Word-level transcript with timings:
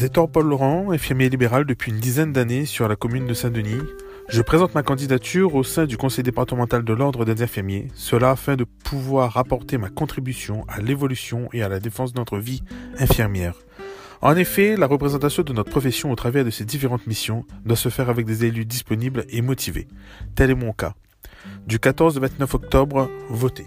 Zétor 0.00 0.30
Paul 0.30 0.46
Laurent, 0.46 0.92
infirmier 0.92 1.28
libéral 1.28 1.66
depuis 1.66 1.92
une 1.92 1.98
dizaine 1.98 2.32
d'années 2.32 2.64
sur 2.64 2.88
la 2.88 2.96
commune 2.96 3.26
de 3.26 3.34
Saint-Denis. 3.34 3.82
Je 4.30 4.40
présente 4.40 4.74
ma 4.74 4.82
candidature 4.82 5.54
au 5.54 5.62
sein 5.62 5.84
du 5.84 5.98
conseil 5.98 6.24
départemental 6.24 6.84
de 6.84 6.92
l'ordre 6.94 7.26
des 7.26 7.42
infirmiers, 7.42 7.88
cela 7.94 8.30
afin 8.30 8.56
de 8.56 8.64
pouvoir 8.64 9.36
apporter 9.36 9.76
ma 9.76 9.90
contribution 9.90 10.64
à 10.68 10.80
l'évolution 10.80 11.50
et 11.52 11.62
à 11.62 11.68
la 11.68 11.80
défense 11.80 12.14
de 12.14 12.18
notre 12.18 12.38
vie 12.38 12.62
infirmière. 12.98 13.56
En 14.22 14.36
effet, 14.36 14.74
la 14.74 14.86
représentation 14.86 15.42
de 15.42 15.52
notre 15.52 15.70
profession 15.70 16.10
au 16.10 16.16
travers 16.16 16.46
de 16.46 16.50
ces 16.50 16.64
différentes 16.64 17.06
missions 17.06 17.44
doit 17.66 17.76
se 17.76 17.90
faire 17.90 18.08
avec 18.08 18.24
des 18.24 18.46
élus 18.46 18.64
disponibles 18.64 19.26
et 19.28 19.42
motivés. 19.42 19.86
Tel 20.34 20.48
est 20.48 20.54
mon 20.54 20.72
cas. 20.72 20.94
Du 21.66 21.78
14 21.78 22.16
au 22.16 22.20
29 22.22 22.54
octobre, 22.54 23.10
votez. 23.28 23.66